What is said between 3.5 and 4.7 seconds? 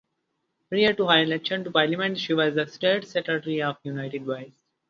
of United Voice.